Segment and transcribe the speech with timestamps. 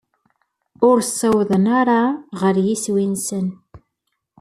[0.87, 2.01] Ur ssawḍen ara
[2.39, 3.47] ɣer yiswi-nsen.